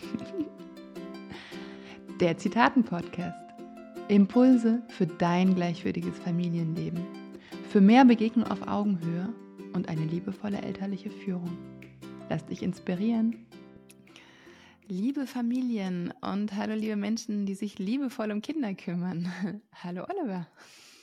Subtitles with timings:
[2.20, 3.38] Der Zitaten-Podcast.
[4.08, 7.06] Impulse für dein gleichwürdiges Familienleben.
[7.68, 9.32] Für mehr Begegnung auf Augenhöhe
[9.72, 11.56] und eine liebevolle elterliche Führung.
[12.28, 13.46] Lass dich inspirieren.
[14.88, 19.32] Liebe Familien und hallo liebe Menschen, die sich liebevoll um Kinder kümmern.
[19.72, 20.48] Hallo Oliver.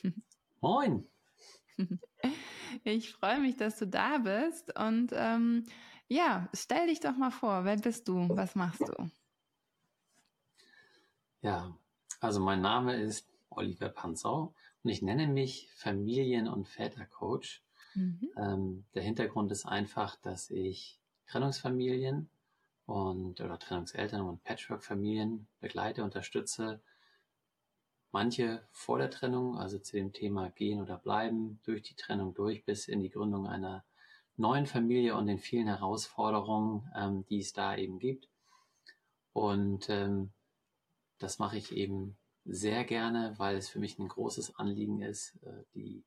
[0.62, 1.06] Moin.
[2.84, 5.64] Ich freue mich, dass du da bist und ähm,
[6.08, 7.66] ja, stell dich doch mal vor.
[7.66, 8.28] Wer bist du?
[8.30, 9.10] Was machst du?
[11.42, 11.78] Ja,
[12.20, 17.62] also mein Name ist Oliver Panzau und ich nenne mich Familien- und Vätercoach.
[17.94, 18.30] Mhm.
[18.38, 22.30] Ähm, der Hintergrund ist einfach, dass ich Trennungsfamilien
[22.86, 26.80] und oder Trennungseltern und Patchwork-Familien begleite, unterstütze.
[28.12, 32.64] Manche vor der Trennung, also zu dem Thema gehen oder bleiben, durch die Trennung durch
[32.66, 33.84] bis in die Gründung einer
[34.38, 38.30] neuen Familie und den vielen Herausforderungen, ähm, die es da eben gibt.
[39.34, 40.32] Und ähm,
[41.20, 45.64] das mache ich eben sehr gerne, weil es für mich ein großes Anliegen ist, äh,
[45.74, 46.04] die,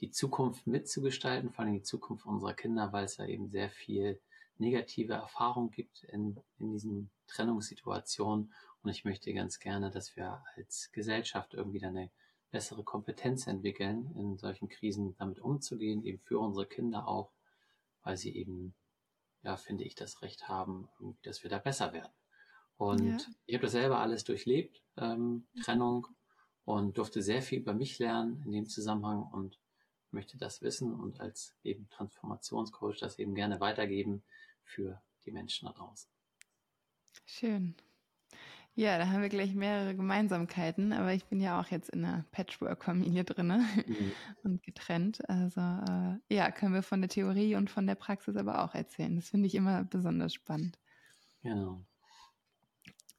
[0.00, 4.20] die Zukunft mitzugestalten, vor allem die Zukunft unserer Kinder, weil es da eben sehr viel
[4.58, 8.52] negative Erfahrung gibt in, in diesen Trennungssituationen.
[8.82, 12.10] Und ich möchte ganz gerne, dass wir als Gesellschaft irgendwie dann eine
[12.50, 17.32] bessere Kompetenz entwickeln, in solchen Krisen damit umzugehen, eben für unsere Kinder auch,
[18.06, 18.72] weil sie eben,
[19.42, 20.88] ja, finde ich, das Recht haben,
[21.24, 22.12] dass wir da besser werden.
[22.76, 23.26] Und ja.
[23.46, 26.06] ich habe das selber alles durchlebt, ähm, Trennung,
[26.64, 29.58] und durfte sehr viel über mich lernen in dem Zusammenhang und
[30.12, 34.22] möchte das wissen und als eben Transformationscoach das eben gerne weitergeben
[34.62, 36.08] für die Menschen da draußen.
[37.24, 37.74] Schön.
[38.78, 42.26] Ja, da haben wir gleich mehrere Gemeinsamkeiten, aber ich bin ja auch jetzt in einer
[42.30, 44.12] Patchwork-Familie drin mhm.
[44.42, 45.26] und getrennt.
[45.30, 49.16] Also äh, ja, können wir von der Theorie und von der Praxis aber auch erzählen.
[49.16, 50.78] Das finde ich immer besonders spannend.
[51.42, 51.86] Genau.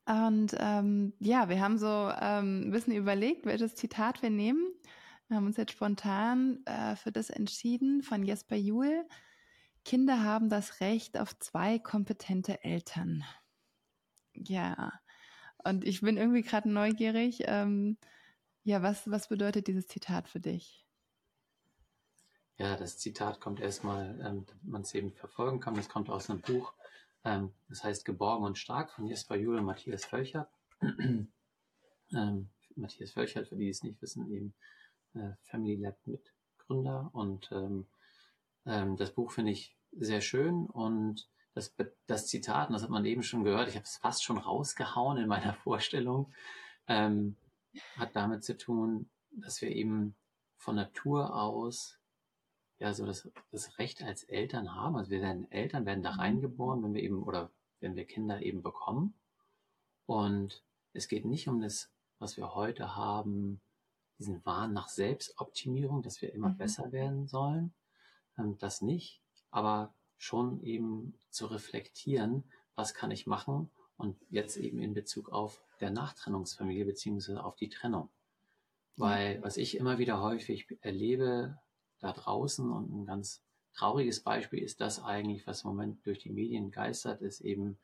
[0.05, 4.63] Und ähm, ja, wir haben so ähm, ein bisschen überlegt, welches Zitat wir nehmen.
[5.27, 9.07] Wir haben uns jetzt spontan äh, für das entschieden von Jesper Juhl.
[9.83, 13.23] Kinder haben das Recht auf zwei kompetente Eltern.
[14.35, 14.93] Ja,
[15.67, 17.43] und ich bin irgendwie gerade neugierig.
[17.45, 17.97] Ähm,
[18.63, 20.85] ja, was, was bedeutet dieses Zitat für dich?
[22.57, 25.75] Ja, das Zitat kommt erstmal, ähm, damit man es eben verfolgen kann.
[25.75, 26.73] Das kommt aus einem Buch,
[27.23, 30.49] ähm, das heißt Geborgen und Stark von Jesper Juhl und Matthias Völchert.
[30.81, 34.53] ähm, Matthias Völchert, für die es nicht wissen, eben
[35.13, 37.09] äh, Family Lab Mitgründer.
[37.13, 37.87] Und ähm,
[38.65, 41.75] ähm, das Buch finde ich sehr schön und das,
[42.05, 45.17] das Zitat, und das hat man eben schon gehört, ich habe es fast schon rausgehauen
[45.17, 46.31] in meiner Vorstellung,
[46.87, 47.35] ähm,
[47.97, 50.15] hat damit zu tun, dass wir eben
[50.57, 51.99] von Natur aus
[52.79, 54.95] ja so das, das Recht als Eltern haben.
[54.95, 56.19] Also wir werden Eltern, werden da mhm.
[56.19, 59.15] reingeboren, wenn wir eben oder wenn wir Kinder eben bekommen.
[60.05, 60.63] Und
[60.93, 63.61] es geht nicht um das, was wir heute haben,
[64.19, 66.57] diesen Wahn nach Selbstoptimierung, dass wir immer mhm.
[66.57, 67.73] besser werden sollen.
[68.37, 72.43] Ähm, das nicht, aber schon eben zu reflektieren,
[72.75, 77.69] was kann ich machen und jetzt eben in Bezug auf der Nachtrennungsfamilie beziehungsweise auf die
[77.69, 78.09] Trennung.
[78.95, 81.59] Weil was ich immer wieder häufig erlebe
[81.99, 86.31] da draußen und ein ganz trauriges Beispiel ist das eigentlich, was im Moment durch die
[86.31, 87.77] Medien geistert, ist eben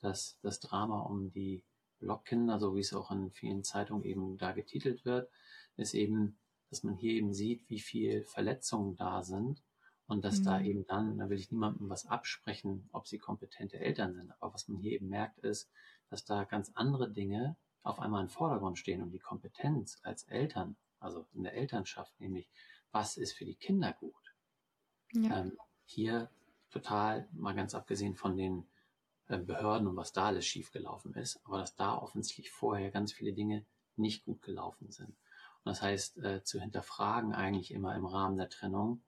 [0.00, 1.64] das, das Drama um die
[1.98, 5.30] Blockkinder, so wie es auch in vielen Zeitungen eben da getitelt wird,
[5.76, 6.38] ist eben,
[6.70, 9.62] dass man hier eben sieht, wie viel Verletzungen da sind
[10.12, 10.44] und dass mhm.
[10.44, 14.30] da eben dann, da will ich niemandem was absprechen, ob sie kompetente Eltern sind.
[14.38, 15.70] Aber was man hier eben merkt, ist,
[16.10, 20.76] dass da ganz andere Dinge auf einmal im Vordergrund stehen und die Kompetenz als Eltern,
[21.00, 22.50] also in der Elternschaft, nämlich
[22.90, 24.34] was ist für die Kinder gut.
[25.14, 25.40] Ja.
[25.40, 26.30] Ähm, hier
[26.70, 28.66] total, mal ganz abgesehen von den
[29.28, 33.32] äh, Behörden und was da alles schiefgelaufen ist, aber dass da offensichtlich vorher ganz viele
[33.32, 33.64] Dinge
[33.96, 35.08] nicht gut gelaufen sind.
[35.08, 39.02] Und das heißt, äh, zu hinterfragen eigentlich immer im Rahmen der Trennung,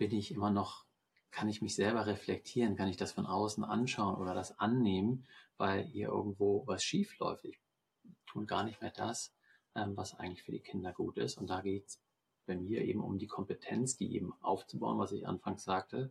[0.00, 0.86] bin ich immer noch,
[1.30, 5.26] kann ich mich selber reflektieren, kann ich das von außen anschauen oder das annehmen,
[5.58, 7.44] weil hier irgendwo was schief läuft.
[7.44, 7.60] Ich
[8.24, 9.34] tue gar nicht mehr das,
[9.74, 11.36] ähm, was eigentlich für die Kinder gut ist.
[11.36, 12.00] Und da geht es
[12.46, 16.10] bei mir eben um die Kompetenz, die eben aufzubauen, was ich anfangs sagte,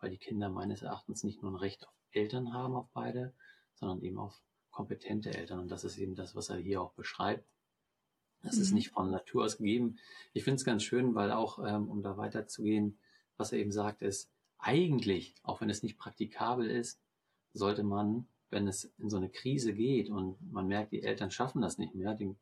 [0.00, 3.32] weil die Kinder meines Erachtens nicht nur ein Recht auf Eltern haben, auf beide,
[3.76, 4.42] sondern eben auf
[4.72, 5.60] kompetente Eltern.
[5.60, 7.46] Und das ist eben das, was er hier auch beschreibt.
[8.42, 8.62] Das mhm.
[8.62, 10.00] ist nicht von Natur aus gegeben.
[10.32, 12.98] Ich finde es ganz schön, weil auch, ähm, um da weiterzugehen,
[13.38, 17.00] was er eben sagt, ist, eigentlich, auch wenn es nicht praktikabel ist,
[17.52, 21.62] sollte man, wenn es in so eine Krise geht und man merkt, die Eltern schaffen
[21.62, 22.36] das nicht mehr, den,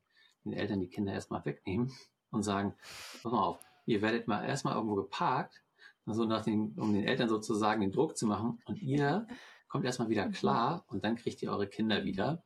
[0.45, 1.93] den Eltern die Kinder erstmal wegnehmen
[2.31, 2.75] und sagen,
[3.23, 5.63] pass mal auf, ihr werdet mal erstmal irgendwo geparkt,
[6.07, 9.27] also nach den, um den Eltern sozusagen den Druck zu machen und ihr
[9.69, 10.33] kommt erstmal wieder mhm.
[10.33, 12.43] klar und dann kriegt ihr eure Kinder wieder.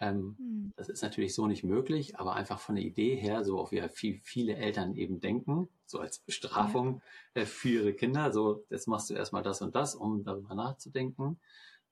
[0.00, 0.72] Ähm, mhm.
[0.76, 3.86] Das ist natürlich so nicht möglich, aber einfach von der Idee her, so auch wie
[3.90, 7.02] viel, viele Eltern eben denken, so als Bestrafung
[7.34, 7.42] ja.
[7.42, 11.38] äh, für ihre Kinder, so jetzt machst du erstmal das und das, um darüber nachzudenken.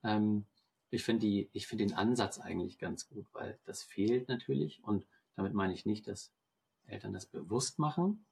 [0.03, 0.45] Ähm,
[0.89, 5.05] ich finde die, ich finde den Ansatz eigentlich ganz gut, weil das fehlt natürlich und
[5.35, 6.33] damit meine ich nicht, dass
[6.87, 8.25] Eltern das bewusst machen,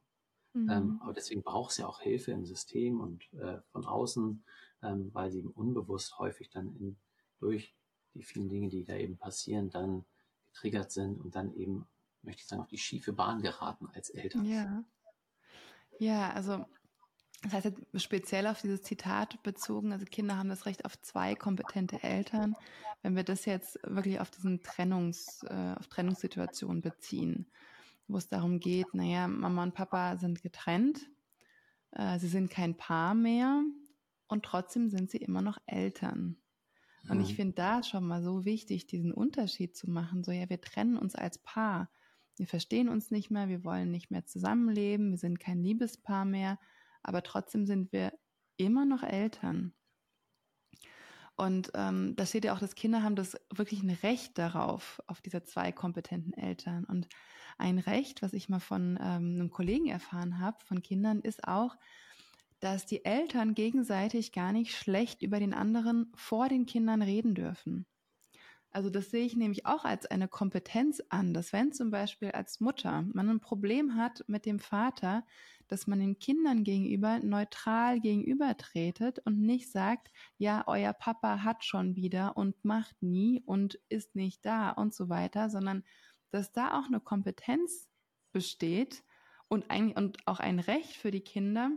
[0.54, 0.70] mhm.
[0.72, 4.44] ähm, aber deswegen braucht es ja auch Hilfe im System und äh, von außen,
[4.82, 6.98] ähm, weil sie unbewusst häufig dann in,
[7.40, 7.77] durch
[8.18, 10.06] die vielen Dinge, die da eben passieren, dann
[10.46, 11.88] getriggert sind und dann eben,
[12.24, 14.46] möchte ich sagen, auf die schiefe Bahn geraten als Eltern.
[14.46, 14.84] Ja.
[16.00, 16.66] Ja, also
[17.44, 21.36] das heißt jetzt speziell auf dieses Zitat bezogen, also Kinder haben das Recht auf zwei
[21.36, 22.56] kompetente Eltern.
[23.04, 27.48] Wenn wir das jetzt wirklich auf diesen Trennungs, äh, auf Trennungssituationen beziehen,
[28.08, 31.10] wo es darum geht, naja, Mama und Papa sind getrennt,
[31.92, 33.62] äh, sie sind kein Paar mehr
[34.28, 36.38] und trotzdem sind sie immer noch Eltern.
[37.10, 37.36] Und ich mhm.
[37.36, 40.24] finde da schon mal so wichtig, diesen Unterschied zu machen.
[40.24, 41.90] So, ja, wir trennen uns als Paar.
[42.38, 46.60] Wir verstehen uns nicht mehr, wir wollen nicht mehr zusammenleben, wir sind kein Liebespaar mehr,
[47.02, 48.14] aber trotzdem sind wir
[48.58, 49.74] immer noch Eltern.
[51.36, 55.22] Und ähm, da steht ja auch, dass Kinder haben das wirklich ein Recht darauf, auf
[55.22, 56.84] diese zwei kompetenten Eltern.
[56.84, 57.08] Und
[57.60, 61.76] ein Recht, was ich mal von ähm, einem Kollegen erfahren habe, von Kindern, ist auch,
[62.60, 67.86] dass die Eltern gegenseitig gar nicht schlecht über den anderen vor den Kindern reden dürfen.
[68.72, 72.60] Also das sehe ich nämlich auch als eine Kompetenz an, dass wenn zum Beispiel als
[72.60, 75.26] Mutter man ein Problem hat mit dem Vater,
[75.68, 81.96] dass man den Kindern gegenüber neutral gegenübertretet und nicht sagt, ja, euer Papa hat schon
[81.96, 85.84] wieder und macht nie und ist nicht da und so weiter, sondern
[86.32, 87.90] dass da auch eine Kompetenz
[88.32, 89.04] besteht
[89.48, 91.72] und, ein, und auch ein Recht für die Kinder,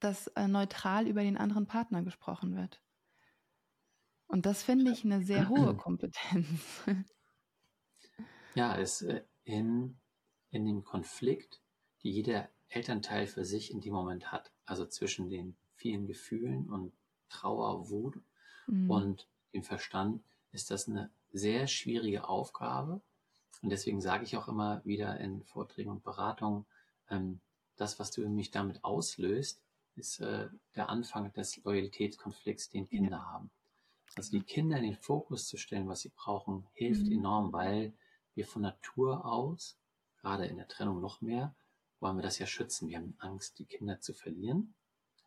[0.00, 2.80] dass äh, neutral über den anderen Partner gesprochen wird.
[4.26, 6.84] Und das finde ich eine sehr hohe Kompetenz.
[8.54, 9.98] Ja, es äh, in,
[10.50, 11.60] in dem Konflikt,
[12.02, 16.92] die jeder Elternteil für sich in dem Moment hat, also zwischen den vielen Gefühlen und
[17.28, 18.20] Trauer, Wut
[18.66, 18.90] mhm.
[18.90, 20.22] und dem Verstand,
[20.52, 23.00] ist das eine sehr schwierige Aufgabe.
[23.62, 26.66] Und deswegen sage ich auch immer wieder in Vorträgen und Beratungen,
[27.10, 27.40] ähm,
[27.76, 29.60] das, was du mich damit auslöst,
[29.96, 33.24] ist äh, der Anfang des Loyalitätskonflikts, den Kinder ja.
[33.24, 33.50] haben.
[34.16, 37.12] Also die Kinder in den Fokus zu stellen, was sie brauchen, hilft mhm.
[37.12, 37.92] enorm, weil
[38.34, 39.78] wir von Natur aus,
[40.20, 41.54] gerade in der Trennung noch mehr,
[42.00, 42.88] wollen wir das ja schützen.
[42.88, 44.74] Wir haben Angst, die Kinder zu verlieren.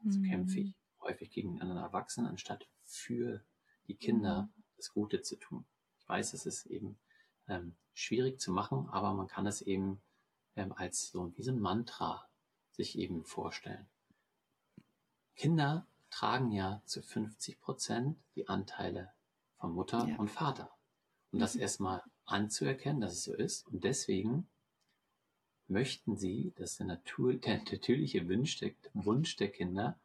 [0.04, 0.24] Also mhm.
[0.24, 3.44] kämpfe ich häufig gegen einen anderen Erwachsenen, anstatt für
[3.88, 4.64] die Kinder mhm.
[4.78, 5.66] das Gute zu tun.
[6.00, 7.00] Ich weiß, es ist eben
[7.48, 10.02] ähm, schwierig zu machen, aber man kann es eben
[10.56, 12.28] ähm, als so wie so ein Mantra
[12.72, 13.88] sich eben vorstellen.
[15.40, 19.14] Kinder tragen ja zu 50 Prozent die Anteile
[19.56, 20.18] von Mutter ja.
[20.18, 20.70] und Vater.
[21.32, 21.62] Und das mhm.
[21.62, 23.66] erstmal anzuerkennen, dass es so ist.
[23.68, 24.50] Und deswegen
[25.70, 29.98] möchten sie, dass der, Natur, der natürliche Wunsch der, Wunsch der Kinder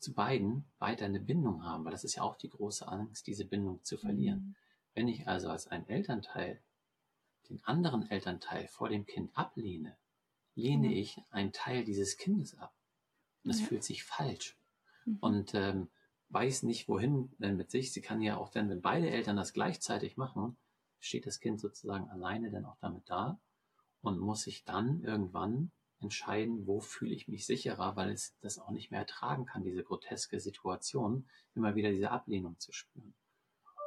[0.00, 3.44] zu beiden weiter eine Bindung haben, weil das ist ja auch die große Angst, diese
[3.44, 4.40] Bindung zu verlieren.
[4.40, 4.56] Mhm.
[4.94, 6.60] Wenn ich also als ein Elternteil
[7.48, 9.96] den anderen Elternteil vor dem Kind ablehne,
[10.56, 10.94] lehne mhm.
[10.94, 12.74] ich einen Teil dieses Kindes ab.
[13.44, 13.66] Und das ja.
[13.66, 14.56] fühlt sich falsch
[15.04, 15.18] mhm.
[15.20, 15.88] und ähm,
[16.30, 17.92] weiß nicht, wohin denn mit sich.
[17.92, 20.56] Sie kann ja auch dann, wenn beide Eltern das gleichzeitig machen,
[20.98, 23.38] steht das Kind sozusagen alleine dann auch damit da
[24.00, 28.70] und muss sich dann irgendwann entscheiden, wo fühle ich mich sicherer, weil es das auch
[28.70, 33.14] nicht mehr ertragen kann, diese groteske Situation, immer wieder diese Ablehnung zu spüren.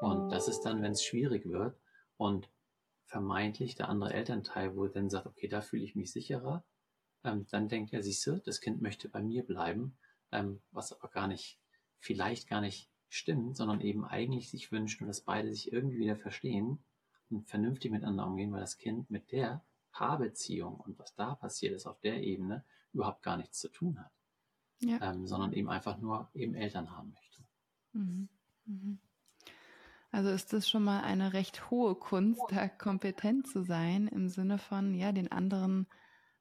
[0.01, 1.79] Und das ist dann, wenn es schwierig wird
[2.17, 2.49] und
[3.05, 6.63] vermeintlich der andere Elternteil, wo dann sagt, okay, da fühle ich mich sicherer,
[7.23, 9.97] ähm, dann denkt er, siehst du, das Kind möchte bei mir bleiben
[10.31, 11.59] ähm, was aber gar nicht,
[11.99, 16.79] vielleicht gar nicht stimmt, sondern eben eigentlich sich wünscht, dass beide sich irgendwie wieder verstehen
[17.29, 21.87] und vernünftig miteinander umgehen, weil das Kind mit der Paarbeziehung und was da passiert ist
[21.87, 24.11] auf der Ebene überhaupt gar nichts zu tun hat,
[24.79, 25.11] ja.
[25.11, 27.43] ähm, sondern eben einfach nur eben Eltern haben möchte.
[27.93, 28.29] Mhm.
[28.65, 28.99] Mhm.
[30.11, 34.57] Also ist das schon mal eine recht hohe Kunst, da kompetent zu sein im Sinne
[34.57, 35.87] von, ja, den anderen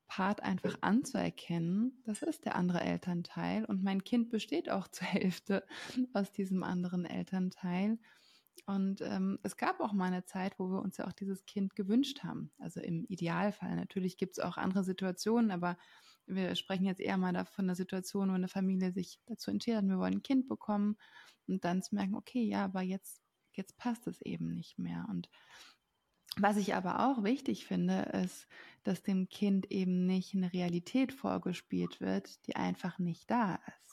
[0.06, 5.64] Part einfach anzuerkennen, das ist der andere Elternteil und mein Kind besteht auch zur Hälfte
[6.12, 7.98] aus diesem anderen Elternteil.
[8.64, 11.76] Und ähm, es gab auch mal eine Zeit, wo wir uns ja auch dieses Kind
[11.76, 12.50] gewünscht haben.
[12.58, 13.76] Also im Idealfall.
[13.76, 15.76] Natürlich gibt es auch andere Situationen, aber
[16.26, 19.98] wir sprechen jetzt eher mal von einer Situation, wo eine Familie sich dazu entschieden wir
[19.98, 20.96] wollen ein Kind bekommen
[21.46, 23.22] und dann zu merken, okay, ja, aber jetzt,
[23.52, 25.06] jetzt passt es eben nicht mehr.
[25.08, 25.28] Und
[26.38, 28.46] was ich aber auch wichtig finde, ist,
[28.84, 33.86] dass dem Kind eben nicht eine Realität vorgespielt wird, die einfach nicht da ist.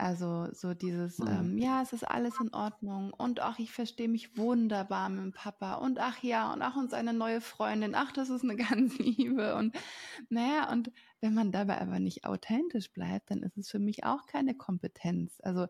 [0.00, 1.26] Also so dieses, mhm.
[1.26, 5.32] ähm, ja, es ist alles in Ordnung und ach, ich verstehe mich wunderbar mit dem
[5.32, 8.96] Papa und ach ja, und ach, und seine neue Freundin, ach, das ist eine ganz
[8.98, 9.74] Liebe und
[10.28, 14.26] naja, und wenn man dabei aber nicht authentisch bleibt, dann ist es für mich auch
[14.26, 15.40] keine Kompetenz.
[15.42, 15.66] Also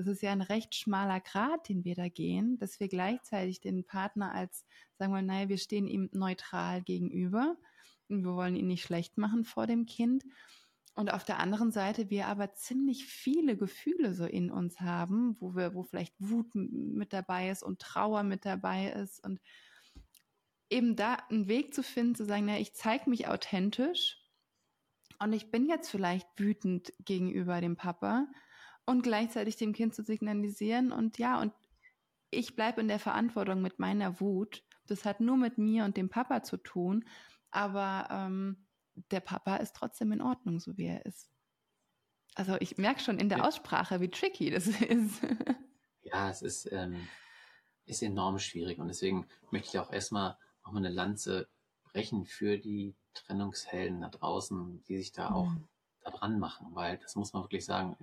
[0.00, 3.84] das ist ja ein recht schmaler Grad, den wir da gehen, dass wir gleichzeitig den
[3.84, 4.64] Partner als,
[4.98, 7.56] sagen wir, naja, wir stehen ihm neutral gegenüber
[8.08, 10.24] und wir wollen ihn nicht schlecht machen vor dem Kind.
[10.94, 15.54] Und auf der anderen Seite wir aber ziemlich viele Gefühle so in uns haben, wo
[15.54, 19.24] wir, wo vielleicht Wut mit dabei ist und Trauer mit dabei ist.
[19.24, 19.40] Und
[20.68, 24.18] eben da einen Weg zu finden, zu sagen, na, ich zeige mich authentisch
[25.18, 28.26] und ich bin jetzt vielleicht wütend gegenüber dem Papa
[28.90, 31.52] und gleichzeitig dem Kind zu signalisieren und ja, und
[32.30, 34.64] ich bleibe in der Verantwortung mit meiner Wut.
[34.86, 37.04] Das hat nur mit mir und dem Papa zu tun,
[37.52, 38.66] aber ähm,
[39.12, 41.30] der Papa ist trotzdem in Ordnung, so wie er ist.
[42.34, 45.20] Also ich merke schon in der Aussprache, wie tricky das ist.
[46.02, 47.08] ja, es ist, ähm,
[47.86, 51.48] ist enorm schwierig und deswegen möchte ich auch erstmal auch mal eine Lanze
[51.84, 55.36] brechen für die Trennungshelden da draußen, die sich da mhm.
[55.36, 55.52] auch
[56.02, 57.96] da dran machen, weil das muss man wirklich sagen,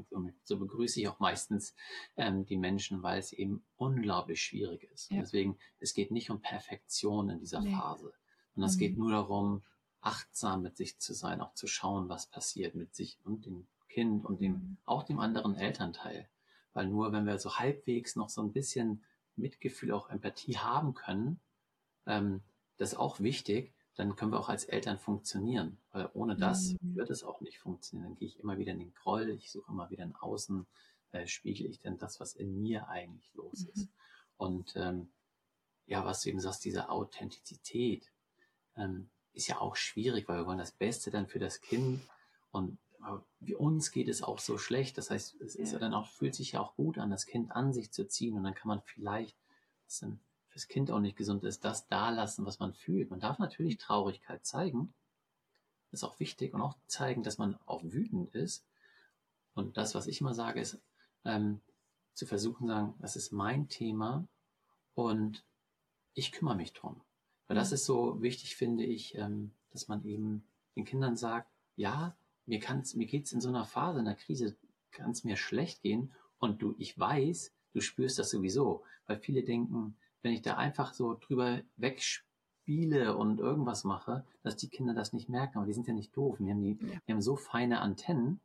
[0.43, 1.75] so begrüße ich auch meistens
[2.15, 5.11] ähm, die Menschen, weil es eben unglaublich schwierig ist.
[5.11, 5.21] Ja.
[5.21, 7.71] Deswegen, es geht nicht um Perfektion in dieser nee.
[7.71, 8.13] Phase,
[8.53, 8.73] sondern mhm.
[8.73, 9.63] es geht nur darum,
[10.01, 14.25] achtsam mit sich zu sein, auch zu schauen, was passiert mit sich und dem Kind
[14.25, 14.77] und dem, mhm.
[14.85, 16.29] auch dem anderen Elternteil.
[16.73, 19.03] Weil nur wenn wir so halbwegs noch so ein bisschen
[19.35, 21.39] Mitgefühl, auch Empathie haben können,
[22.05, 22.41] ähm,
[22.77, 25.77] das ist auch wichtig, dann können wir auch als Eltern funktionieren.
[25.91, 26.95] Weil ohne das mhm.
[26.95, 28.11] wird es auch nicht funktionieren.
[28.11, 30.65] Dann gehe ich immer wieder in den Groll, ich suche immer wieder in Außen,
[31.11, 33.69] äh, spiegel ich denn das, was in mir eigentlich los mhm.
[33.73, 33.89] ist.
[34.37, 35.09] Und ähm,
[35.87, 38.11] ja, was du eben sagst, diese Authentizität,
[38.75, 42.01] ähm, ist ja auch schwierig, weil wir wollen das Beste dann für das Kind
[42.51, 42.77] und
[43.39, 44.97] wie uns geht es auch so schlecht.
[44.97, 47.51] Das heißt, es ist ja dann auch, fühlt sich ja auch gut an, das Kind
[47.51, 49.37] an sich zu ziehen und dann kann man vielleicht,
[49.85, 50.19] was dann
[50.57, 53.11] fürs Kind auch nicht gesund ist, das da lassen, was man fühlt.
[53.11, 54.91] Man darf natürlich Traurigkeit zeigen.
[55.91, 58.65] Das ist auch wichtig und auch zeigen, dass man auch wütend ist.
[59.53, 60.81] Und das, was ich immer sage, ist,
[61.25, 61.61] ähm,
[62.15, 64.27] zu versuchen, sagen, das ist mein Thema
[64.95, 65.45] und
[66.15, 67.01] ich kümmere mich drum.
[67.45, 67.75] Weil das mhm.
[67.75, 70.43] ist so wichtig, finde ich, ähm, dass man eben
[70.75, 74.57] den Kindern sagt, ja, mir kann's, mir geht's in so einer Phase, in einer Krise,
[74.89, 79.43] kann es mir schlecht gehen und du, ich weiß, du spürst das sowieso, weil viele
[79.43, 85.13] denken, wenn ich da einfach so drüber wegspiele und irgendwas mache, dass die Kinder das
[85.13, 87.79] nicht merken, aber die sind ja nicht doof, die haben, die, die haben so feine
[87.81, 88.41] Antennen,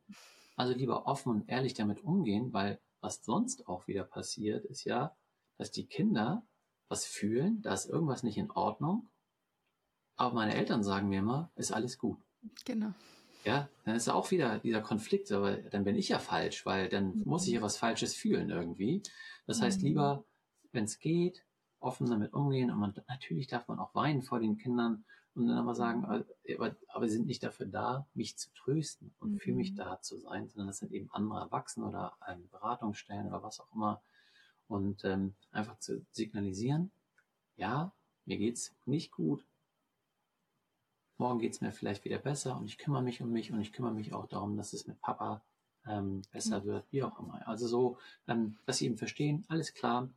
[0.55, 5.15] also lieber offen und ehrlich damit umgehen, weil was sonst auch wieder passiert, ist ja,
[5.57, 6.43] dass die Kinder
[6.87, 9.09] was fühlen, da ist irgendwas nicht in Ordnung.
[10.15, 12.19] Aber meine Eltern sagen mir immer, ist alles gut.
[12.65, 12.93] Genau.
[13.45, 17.17] Ja, dann ist auch wieder dieser Konflikt, aber dann bin ich ja falsch, weil dann
[17.17, 17.23] mhm.
[17.25, 19.03] muss ich ja was Falsches fühlen irgendwie.
[19.47, 19.87] Das heißt, mhm.
[19.87, 20.25] lieber,
[20.71, 21.45] wenn es geht,
[21.83, 25.57] offen damit umgehen und man, natürlich darf man auch weinen vor den Kindern und dann
[25.57, 29.39] aber sagen, äh, aber, aber sie sind nicht dafür da, mich zu trösten und mhm.
[29.39, 29.77] für mich mhm.
[29.77, 32.17] da zu sein, sondern das sind eben andere Erwachsene oder
[32.51, 34.01] Beratungsstellen oder was auch immer,
[34.67, 36.91] und ähm, einfach zu signalisieren,
[37.55, 37.93] ja,
[38.25, 39.45] mir geht's nicht gut.
[41.17, 43.93] Morgen geht's mir vielleicht wieder besser und ich kümmere mich um mich und ich kümmere
[43.93, 45.43] mich auch darum, dass es mit Papa
[45.85, 46.65] ähm, besser mhm.
[46.65, 47.47] wird, wie auch immer.
[47.47, 47.97] Also so,
[48.27, 50.09] ähm, dass sie eben verstehen, alles klar,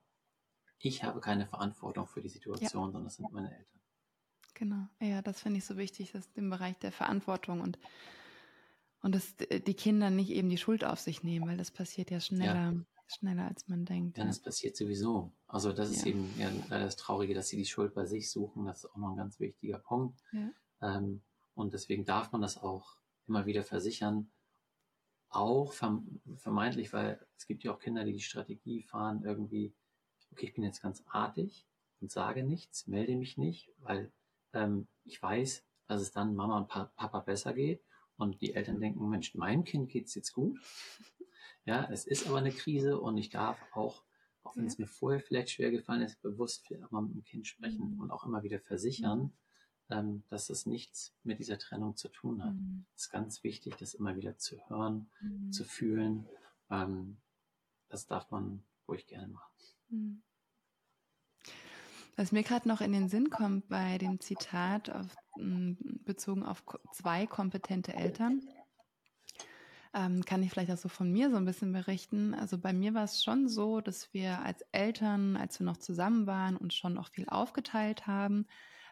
[0.79, 2.71] ich habe keine Verantwortung für die Situation, ja.
[2.71, 3.81] sondern das sind meine Eltern.
[4.55, 7.79] Genau, ja, das finde ich so wichtig, dass im Bereich der Verantwortung und
[9.03, 12.19] und dass die Kinder nicht eben die Schuld auf sich nehmen, weil das passiert ja
[12.19, 12.73] schneller.
[12.73, 12.75] Ja
[13.09, 14.19] schneller als man denkt.
[14.19, 15.33] Ja, das passiert sowieso.
[15.47, 18.67] Also das ist eben ja, das Traurige, dass sie die Schuld bei sich suchen.
[18.67, 20.21] Das ist auch noch ein ganz wichtiger Punkt.
[20.33, 20.51] Ja.
[20.83, 21.23] Ähm,
[21.55, 24.31] und deswegen darf man das auch immer wieder versichern.
[25.29, 29.75] Auch vermeintlich, weil es gibt ja auch Kinder, die die Strategie fahren, irgendwie,
[30.33, 31.67] okay, ich bin jetzt ganz artig
[32.01, 34.13] und sage nichts, melde mich nicht, weil
[34.53, 37.83] ähm, ich weiß, dass es dann Mama und Papa besser geht.
[38.17, 40.59] Und die Eltern denken, Mensch, meinem Kind geht's jetzt gut.
[41.69, 44.05] Ja, es ist aber eine Krise und ich darf auch,
[44.45, 47.95] auch wenn es mir vorher vielleicht schwer gefallen ist, bewusst mal mit dem Kind sprechen
[47.95, 48.01] mhm.
[48.01, 49.33] und auch immer wieder versichern,
[49.91, 52.55] ähm, dass es nichts mit dieser Trennung zu tun hat.
[52.55, 52.87] Mhm.
[52.95, 55.51] Es ist ganz wichtig, das immer wieder zu hören, mhm.
[55.51, 56.29] zu fühlen.
[56.71, 57.17] Ähm,
[57.89, 59.53] das darf man ruhig gerne machen.
[59.89, 60.23] Mhm.
[62.17, 67.27] Was mir gerade noch in den Sinn kommt bei dem Zitat auf, bezogen auf zwei
[67.27, 68.41] kompetente Eltern,
[69.93, 72.35] ähm, kann ich vielleicht auch so von mir so ein bisschen berichten.
[72.35, 76.27] Also bei mir war es schon so, dass wir als Eltern, als wir noch zusammen
[76.27, 78.47] waren, uns schon auch viel aufgeteilt haben.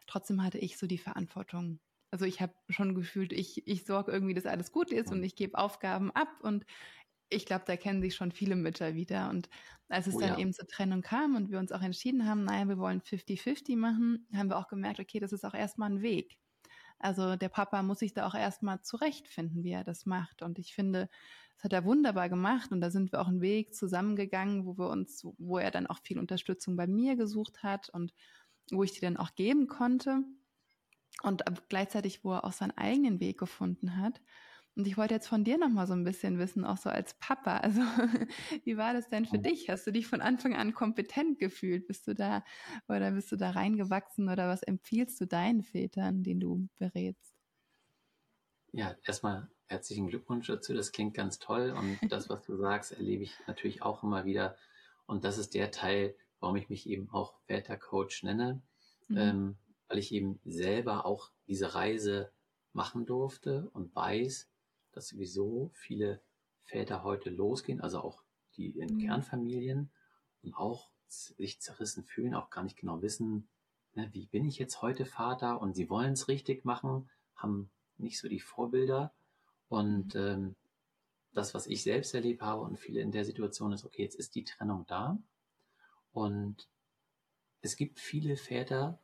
[0.07, 1.81] Trotzdem hatte ich so die Verantwortung.
[2.11, 5.35] Also ich habe schon gefühlt, ich, ich sorge irgendwie, dass alles gut ist und ich
[5.35, 6.65] gebe Aufgaben ab und
[7.31, 9.31] ich glaube, da kennen sich schon viele Mütter wieder.
[9.31, 9.49] Und
[9.89, 10.39] als es Oh dann ja.
[10.39, 14.27] eben zur Trennung kam und wir uns auch entschieden haben, naja, wir wollen 50-50 machen,
[14.35, 16.39] haben wir auch gemerkt, okay, das ist auch erstmal ein Weg.
[16.99, 20.43] Also der Papa muss sich da auch erstmal zurechtfinden, wie er das macht.
[20.43, 21.09] Und ich finde,
[21.57, 22.73] das hat er wunderbar gemacht.
[22.73, 25.99] Und da sind wir auch einen Weg zusammengegangen, wo wir uns, wo er dann auch
[26.03, 28.15] viel Unterstützung bei mir gesucht hat und
[28.71, 30.23] wo ich die dann auch geben konnte.
[31.23, 34.21] Und gleichzeitig, wo er auch seinen eigenen Weg gefunden hat.
[34.77, 37.59] Und ich wollte jetzt von dir nochmal so ein bisschen wissen, auch so als Papa.
[37.65, 37.81] Also,
[38.65, 39.69] wie war das denn für dich?
[39.71, 41.87] Hast du dich von Anfang an kompetent gefühlt?
[41.87, 42.45] Bist du da
[42.89, 47.35] oder bist du da reingewachsen oder was empfiehlst du deinen Vätern, den du berätst?
[48.73, 50.75] Ja, erstmal herzlichen Glückwunsch dazu.
[50.75, 51.71] Das klingt ganz toll.
[51.71, 54.57] Und das, was du sagst, erlebe ich natürlich auch immer wieder.
[55.07, 58.63] Und das ist der Teil, warum ich mich eben auch Vätercoach nenne,
[59.09, 59.31] Mhm.
[59.31, 59.57] ähm,
[59.89, 62.33] weil ich eben selber auch diese Reise
[62.73, 64.51] machen durfte und weiß,
[64.95, 66.21] dass sowieso viele
[66.63, 68.23] Väter heute losgehen, also auch
[68.57, 68.99] die in Mhm.
[69.01, 69.91] Kernfamilien
[70.43, 73.49] und auch sich zerrissen fühlen, auch gar nicht genau wissen,
[73.95, 75.61] ne, wie bin ich jetzt heute Vater?
[75.61, 79.13] Und sie wollen es richtig machen, haben nicht so die Vorbilder.
[79.69, 80.57] Und ähm,
[81.33, 84.35] das, was ich selbst erlebt habe und viele in der Situation ist, okay, jetzt ist
[84.35, 85.19] die Trennung da.
[86.13, 86.69] Und
[87.61, 89.01] es gibt viele Väter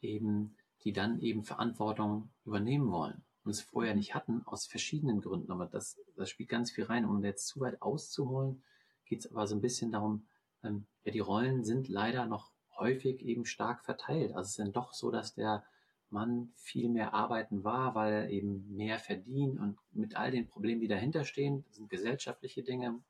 [0.00, 5.52] eben, die dann eben Verantwortung übernehmen wollen und es vorher nicht hatten, aus verschiedenen Gründen.
[5.52, 7.04] Aber das, das spielt ganz viel rein.
[7.04, 8.62] Um jetzt zu weit auszuholen,
[9.04, 10.26] geht es aber so ein bisschen darum,
[10.64, 14.32] ähm, ja, die Rollen sind leider noch häufig eben stark verteilt.
[14.32, 15.64] Also es ist dann doch so, dass der
[16.10, 20.80] Mann viel mehr arbeiten war, weil er eben mehr verdient und mit all den Problemen,
[20.80, 23.00] die dahinter stehen, das sind gesellschaftliche Dinge,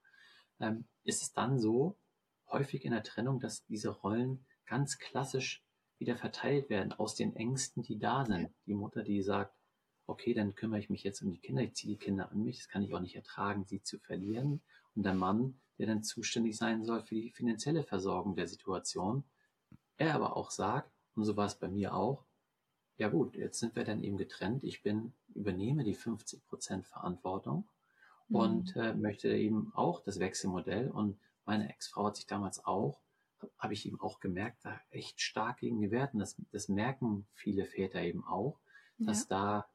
[0.60, 1.96] ähm, ist es dann so,
[2.48, 5.64] häufig in der Trennung, dass diese Rollen ganz klassisch
[5.98, 8.50] wieder verteilt werden aus den Ängsten, die da sind.
[8.66, 9.54] Die Mutter, die sagt,
[10.06, 12.58] okay, dann kümmere ich mich jetzt um die Kinder, ich ziehe die Kinder an mich,
[12.58, 14.62] das kann ich auch nicht ertragen, sie zu verlieren.
[14.94, 19.24] Und der Mann, der dann zuständig sein soll für die finanzielle Versorgung der Situation.
[19.98, 22.24] Er aber auch sagt, und so war es bei mir auch,
[22.98, 27.68] ja gut, jetzt sind wir dann eben getrennt, ich bin, übernehme die 50 Prozent Verantwortung
[28.28, 28.36] Mhm.
[28.36, 30.90] und äh, möchte eben auch das Wechselmodell.
[30.90, 33.00] Und meine Ex-Frau hat sich damals auch,
[33.58, 36.14] habe ich eben auch gemerkt, da echt stark gegen gewehrt.
[36.14, 38.58] Und das, das merken viele Väter eben auch,
[38.98, 39.26] dass Ja.
[39.28, 39.68] da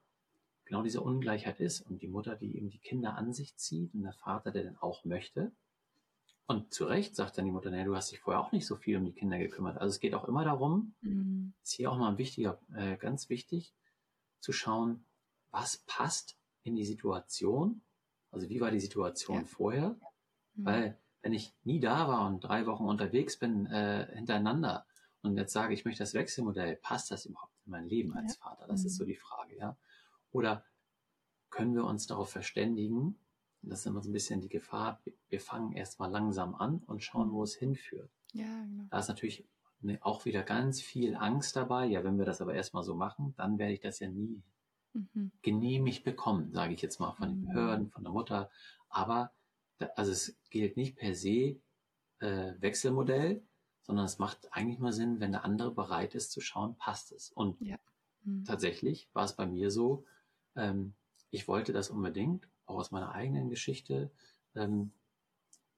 [0.71, 1.81] genau diese Ungleichheit ist.
[1.81, 4.77] Und die Mutter, die eben die Kinder an sich zieht und der Vater, der dann
[4.77, 5.51] auch möchte.
[6.47, 8.77] Und zu Recht sagt dann die Mutter, naja, du hast dich vorher auch nicht so
[8.77, 9.77] viel um die Kinder gekümmert.
[9.77, 11.53] Also es geht auch immer darum, Mhm.
[11.62, 13.73] ist hier auch mal ein wichtiger, äh, ganz wichtig,
[14.39, 15.05] zu schauen,
[15.51, 17.81] was passt in die Situation.
[18.31, 19.45] Also wie war die Situation Ja.
[19.45, 19.89] vorher?
[20.53, 20.65] Mhm.
[20.65, 24.86] Weil wenn ich nie da war und drei Wochen unterwegs bin äh, hintereinander
[25.21, 28.67] und jetzt sage, ich möchte das Wechselmodell, passt das überhaupt in mein Leben als Vater?
[28.67, 28.97] Das ist Mhm.
[28.99, 29.77] so die Frage, ja.
[30.31, 30.63] Oder
[31.49, 33.17] können wir uns darauf verständigen?
[33.61, 35.01] Das ist immer so ein bisschen die Gefahr.
[35.29, 38.09] wir- fangen erstmal langsam an und schauen, wo es hinführt.
[38.33, 38.83] Ja, genau.
[38.89, 39.45] Da ist natürlich
[39.81, 41.85] ne, auch wieder ganz viel Angst dabei.
[41.85, 44.41] Ja, wenn wir das aber erstmal so machen, dann werde ich das ja nie
[44.93, 45.31] Mhm.
[45.41, 47.47] genehmigt bekommen, sage ich jetzt mal von den Mhm.
[47.47, 48.49] Behörden, von der Mutter.
[48.89, 49.31] Aber
[49.77, 51.59] da, also es gilt nicht per se
[52.19, 53.41] äh, Wechselmodell,
[53.83, 57.31] sondern es macht eigentlich nur Sinn, wenn der andere bereit ist zu schauen, passt es.
[57.31, 57.59] Und
[58.23, 58.43] Mhm.
[58.45, 60.05] tatsächlich war es bei mir so,
[60.55, 60.93] ähm,
[61.31, 64.11] ich wollte das unbedingt, auch aus meiner eigenen Geschichte,
[64.55, 64.93] ähm,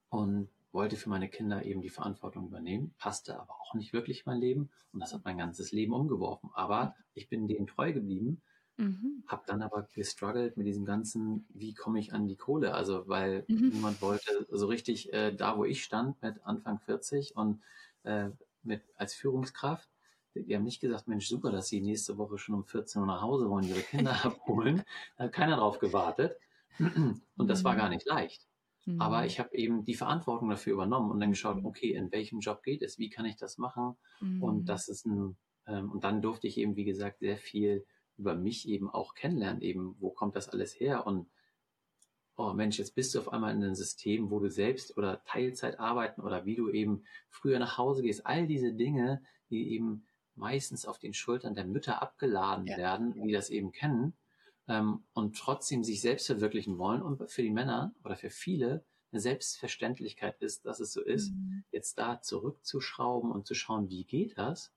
[0.10, 4.24] und wollte für meine Kinder eben die Verantwortung übernehmen, passte aber auch nicht wirklich in
[4.32, 6.50] mein Leben und das hat mein ganzes Leben umgeworfen.
[6.54, 8.42] Aber ich bin denen treu geblieben,
[8.78, 9.24] Mhm.
[9.28, 12.74] habe dann aber gestruggelt mit diesem ganzen, wie komme ich an die Kohle?
[12.74, 13.70] Also weil Mhm.
[13.70, 17.64] niemand wollte so richtig äh, da, wo ich stand mit Anfang 40 und
[18.04, 18.32] äh,
[18.64, 19.93] mit als Führungskraft.
[20.36, 23.22] Die, haben nicht gesagt, Mensch, super, dass Sie nächste Woche schon um 14 Uhr nach
[23.22, 24.84] Hause wollen, Ihre Kinder abholen.
[25.18, 26.38] Da hat keiner drauf gewartet.
[26.80, 27.78] Und das war Mhm.
[27.78, 28.48] gar nicht leicht.
[28.86, 29.00] Mhm.
[29.02, 31.66] Aber ich habe eben die Verantwortung dafür übernommen und dann geschaut, Mhm.
[31.66, 32.98] okay, in welchem Job geht es?
[33.00, 33.96] Wie kann ich das machen?
[34.22, 34.44] Mhm.
[34.44, 37.86] Und das ist ein, ähm, und dann durfte ich eben, wie gesagt, sehr viel
[38.18, 41.06] über mich eben auch kennenlernen, eben, wo kommt das alles her?
[41.08, 41.30] Und
[42.36, 45.80] oh Mensch, jetzt bist du auf einmal in einem System, wo du selbst oder Teilzeit
[45.80, 50.86] arbeiten oder wie du eben früher nach Hause gehst, all diese Dinge, die eben meistens
[50.86, 52.76] auf den Schultern der Mütter abgeladen Ja.
[52.76, 54.14] werden, die das eben kennen,
[54.68, 59.22] ähm, und trotzdem sich selbst verwirklichen wollen und für die Männer oder für viele eine
[59.22, 61.64] Selbstverständlichkeit ist, dass es so ist, Mhm.
[61.72, 64.74] jetzt da zurückzuschrauben und zu schauen, wie geht das?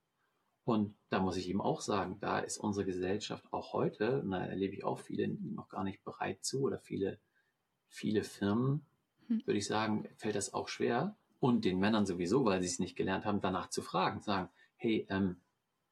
[0.64, 4.44] Und da muss ich eben auch sagen, da ist unsere Gesellschaft auch heute, und da
[4.44, 7.20] erlebe ich auch viele noch gar nicht bereit zu oder viele,
[7.88, 8.86] viele Firmen,
[9.28, 9.38] Hm.
[9.44, 11.16] würde ich sagen, fällt das auch schwer.
[11.40, 15.06] Und den Männern sowieso, weil sie es nicht gelernt haben, danach zu fragen, sagen, hey,
[15.10, 15.36] ähm,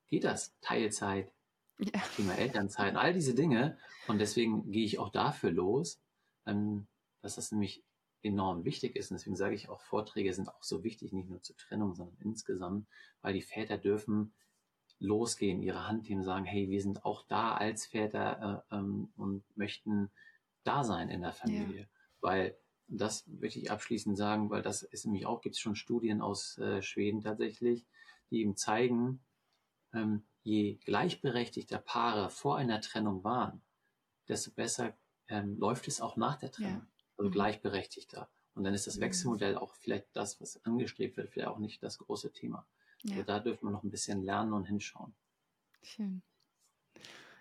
[0.08, 0.54] geht das?
[0.60, 1.32] Teilzeit,
[1.78, 2.00] Ja.
[2.16, 3.78] Thema Elternzeit, all diese Dinge.
[4.06, 6.00] Und deswegen gehe ich auch dafür los,
[6.46, 6.86] ähm,
[7.20, 7.82] dass das nämlich
[8.22, 9.10] enorm wichtig ist.
[9.10, 12.16] Und deswegen sage ich auch, Vorträge sind auch so wichtig, nicht nur zur Trennung, sondern
[12.20, 12.86] insgesamt,
[13.22, 14.34] weil die Väter dürfen
[14.98, 19.44] losgehen, ihre Hand nehmen, sagen, hey, wir sind auch da als Väter äh, ähm, und
[19.56, 20.10] möchten
[20.62, 21.82] da sein in der Familie.
[21.82, 21.86] Ja.
[22.20, 26.20] Weil das möchte ich abschließend sagen, weil das ist nämlich auch, gibt es schon Studien
[26.20, 27.86] aus äh, Schweden tatsächlich,
[28.30, 29.24] die eben zeigen,
[29.94, 33.62] ähm, je gleichberechtigter Paare vor einer Trennung waren,
[34.28, 34.96] desto besser
[35.28, 36.82] ähm, läuft es auch nach der Trennung.
[36.82, 37.04] Ja.
[37.16, 37.32] Also mhm.
[37.32, 38.28] gleichberechtigter.
[38.54, 39.02] Und dann ist das mhm.
[39.02, 42.66] Wechselmodell auch vielleicht das, was angestrebt wird, vielleicht auch nicht das große Thema.
[43.02, 43.14] Ja.
[43.14, 45.14] Also da dürfen wir noch ein bisschen lernen und hinschauen.
[45.82, 46.22] Schön.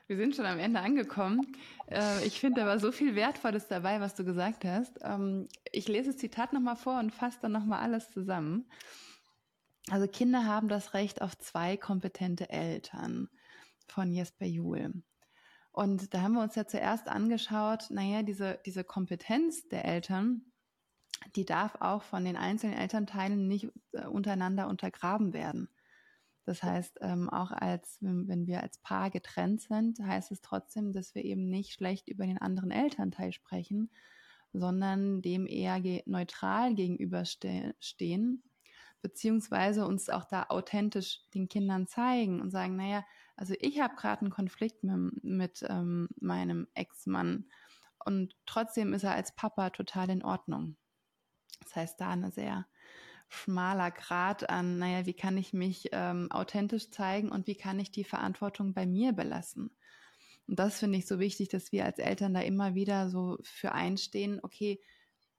[0.07, 1.55] Wir sind schon am Ende angekommen.
[1.87, 4.99] Äh, ich finde, da war so viel Wertvolles dabei, was du gesagt hast.
[5.01, 8.69] Ähm, ich lese das Zitat nochmal vor und fasse dann nochmal alles zusammen.
[9.89, 13.29] Also Kinder haben das Recht auf zwei kompetente Eltern
[13.87, 15.03] von Jesper Juhl.
[15.71, 20.45] Und da haben wir uns ja zuerst angeschaut, naja, diese, diese Kompetenz der Eltern,
[21.35, 25.69] die darf auch von den einzelnen Elternteilen nicht äh, untereinander untergraben werden.
[26.45, 31.15] Das heißt, ähm, auch als, wenn, wir als Paar getrennt sind, heißt es trotzdem, dass
[31.15, 33.89] wir eben nicht schlecht über den anderen Elternteil sprechen,
[34.51, 38.43] sondern dem eher ge neutral gegenüberstehen,
[39.03, 44.21] beziehungsweise uns auch da authentisch den Kindern zeigen und sagen, naja, also ich habe gerade
[44.21, 47.45] einen Konflikt mit, mit ähm, meinem Ex-Mann
[48.05, 50.77] und trotzdem ist er als Papa total in Ordnung.
[51.61, 52.65] Das heißt, da eine sehr
[53.27, 57.91] schmaler Grad an, naja, wie kann ich mich ähm, authentisch zeigen und wie kann ich
[57.91, 59.75] die Verantwortung bei mir belassen.
[60.47, 63.73] Und das finde ich so wichtig, dass wir als Eltern da immer wieder so für
[63.73, 64.79] einstehen, okay,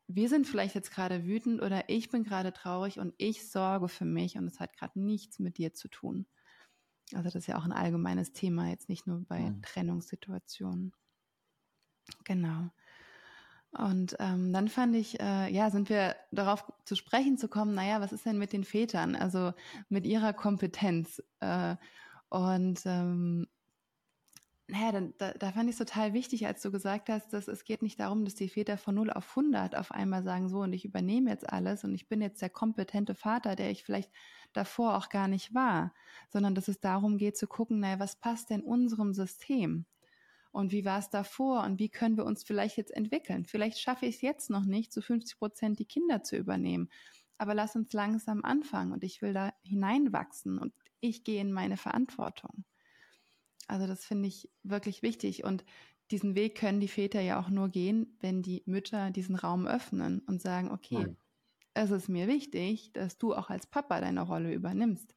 [0.07, 4.05] wir sind vielleicht jetzt gerade wütend oder ich bin gerade traurig und ich sorge für
[4.05, 6.27] mich und es hat gerade nichts mit dir zu tun.
[7.13, 9.63] Also das ist ja auch ein allgemeines Thema, jetzt nicht nur bei mhm.
[9.63, 10.93] Trennungssituationen.
[12.25, 12.71] Genau.
[13.73, 18.01] Und ähm, dann fand ich, äh, ja, sind wir darauf zu sprechen zu kommen, naja,
[18.01, 19.53] was ist denn mit den Vätern, also
[19.89, 21.21] mit ihrer Kompetenz?
[21.41, 21.77] Äh,
[22.29, 23.49] und ähm,
[24.67, 27.65] naja, dann, da, da fand ich es total wichtig, als du gesagt hast, dass es
[27.65, 30.73] geht nicht darum, dass die Väter von 0 auf 100 auf einmal sagen, so, und
[30.73, 34.11] ich übernehme jetzt alles und ich bin jetzt der kompetente Vater, der ich vielleicht
[34.55, 35.93] davor auch gar nicht war,
[36.31, 39.87] sondern dass es darum geht zu gucken, naja, was passt denn unserem System?
[40.55, 43.45] und wie war es davor und wie können wir uns vielleicht jetzt entwickeln.
[43.45, 46.89] Vielleicht schaffe ich es jetzt noch nicht, zu 50 Prozent die Kinder zu übernehmen,
[47.39, 51.77] aber lass uns langsam anfangen und ich will da hineinwachsen und ich gehe in meine
[51.77, 52.65] Verantwortung.
[53.69, 55.65] Also das finde ich wirklich wichtig und
[56.11, 60.21] diesen Weg können die Väter ja auch nur gehen, wenn die Mütter diesen Raum öffnen
[60.21, 61.17] und sagen, okay, mhm.
[61.73, 65.15] es ist mir wichtig, dass du auch als Papa deine Rolle übernimmst.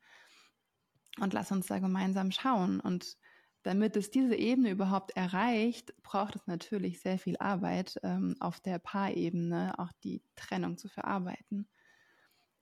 [1.20, 2.80] Und lass uns da gemeinsam schauen.
[2.80, 3.18] Und
[3.64, 8.80] damit es diese Ebene überhaupt erreicht, braucht es natürlich sehr viel Arbeit ähm, auf der
[8.80, 11.68] Paarebene, auch die Trennung zu verarbeiten.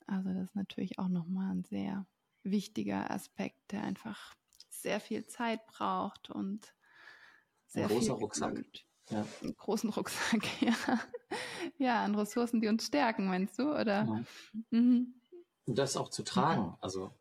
[0.08, 2.08] Also das ist natürlich auch nochmal ein sehr
[2.44, 4.36] wichtiger Aspekt, der einfach
[4.86, 6.76] sehr viel Zeit braucht und
[7.66, 8.64] sehr ein großer viel Rucksack.
[9.10, 9.26] Ja.
[9.42, 10.76] Einen großen Rucksack, ja.
[11.80, 13.72] Ja, an Ressourcen, die uns stärken, meinst du?
[13.72, 14.06] Oder?
[14.06, 14.24] Ja.
[14.70, 15.16] Mhm.
[15.66, 17.12] Und das auch zu tragen, also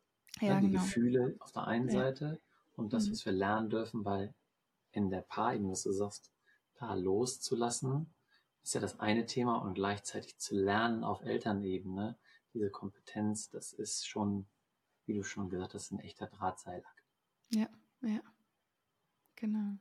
[0.41, 0.83] ja, die genau.
[0.83, 2.39] Gefühle auf der einen Seite
[2.77, 3.13] und das, mhm.
[3.13, 4.35] was wir lernen dürfen, weil
[4.93, 6.31] in der Paarebene, was du sagst,
[6.75, 8.13] da loszulassen,
[8.63, 12.19] ist ja das eine Thema und gleichzeitig zu lernen auf Elternebene,
[12.53, 14.47] diese Kompetenz, das ist schon,
[15.07, 16.94] wie du schon gesagt hast, ein echter Drahtseilakt.
[17.55, 17.69] Ja,
[18.03, 18.21] ja,
[19.37, 19.79] genau.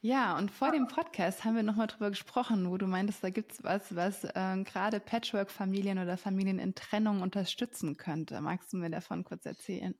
[0.00, 3.62] Ja, und vor dem Podcast haben wir nochmal drüber gesprochen, wo du meintest, da gibt's
[3.62, 8.40] was, was äh, gerade Patchwork-Familien oder Familien in Trennung unterstützen könnte.
[8.40, 9.94] Magst du mir davon kurz erzählen?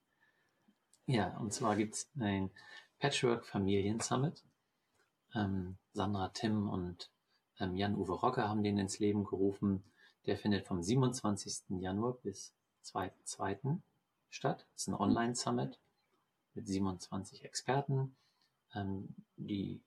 [1.07, 2.51] Ja, und zwar gibt es ein
[2.99, 4.43] Patchwork Familien Summit.
[5.35, 7.11] Ähm, Sandra Tim und
[7.59, 9.85] ähm, Jan-Uwe Rocker haben den ins Leben gerufen.
[10.27, 11.81] Der findet vom 27.
[11.81, 13.81] Januar bis 2.2.
[14.31, 14.67] statt.
[14.73, 15.79] Das ist ein Online-Summit
[16.55, 18.17] mit 27 Experten.
[18.75, 19.83] Ähm, die,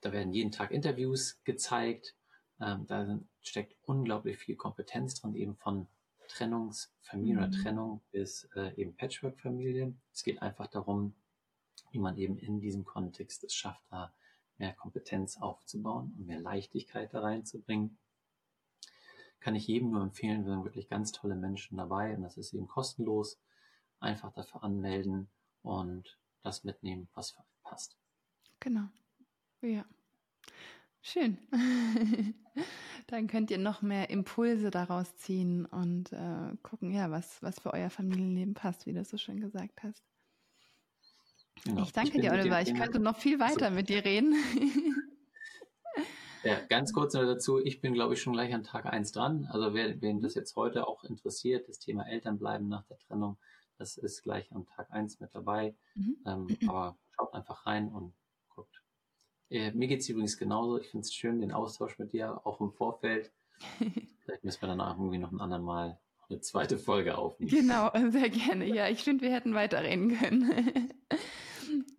[0.00, 2.16] da werden jeden Tag Interviews gezeigt.
[2.60, 5.86] Ähm, da steckt unglaublich viel Kompetenz drin, eben von
[6.28, 7.42] Trennungsfamilien mhm.
[7.42, 10.00] oder Trennung bis äh, eben Patchwork-Familien.
[10.12, 11.14] Es geht einfach darum,
[11.90, 14.12] wie man eben in diesem Kontext es schafft, da
[14.58, 17.98] mehr Kompetenz aufzubauen und mehr Leichtigkeit da reinzubringen.
[19.40, 22.54] Kann ich jedem nur empfehlen, wir sind wirklich ganz tolle Menschen dabei und das ist
[22.54, 23.38] eben kostenlos.
[24.00, 25.30] Einfach dafür anmelden
[25.66, 27.96] und das mitnehmen, was für einen passt.
[28.60, 28.88] Genau.
[29.60, 29.84] Ja.
[31.02, 31.38] Schön.
[33.06, 37.72] Dann könnt ihr noch mehr Impulse daraus ziehen und äh, gucken, ja, was, was für
[37.72, 40.02] euer Familienleben passt, wie du so schön gesagt hast.
[41.64, 41.82] Genau.
[41.82, 42.60] Ich danke ich dir, Oliver.
[42.60, 44.34] Ich könnte noch viel weiter also, mit dir reden.
[46.44, 47.58] Ja, ganz kurz noch dazu.
[47.58, 49.48] Ich bin, glaube ich, schon gleich an Tag 1 dran.
[49.50, 53.36] Also wer, wen das jetzt heute auch interessiert, das Thema Elternbleiben nach der Trennung,
[53.78, 55.74] das ist gleich am Tag 1 mit dabei.
[55.94, 56.16] Mhm.
[56.26, 58.14] Ähm, aber schaut einfach rein und
[58.48, 58.82] guckt.
[59.50, 60.78] Äh, mir geht es übrigens genauso.
[60.78, 63.32] Ich finde es schön, den Austausch mit dir, auch im Vorfeld.
[64.24, 67.50] Vielleicht müssen wir danach irgendwie noch ein andermal eine zweite Folge aufnehmen.
[67.50, 68.66] Genau, sehr gerne.
[68.66, 70.92] Ja, ich finde, wir hätten weiterreden können.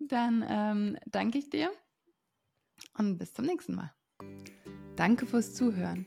[0.00, 1.70] Dann ähm, danke ich dir
[2.96, 3.92] und bis zum nächsten Mal.
[4.96, 6.06] Danke fürs Zuhören.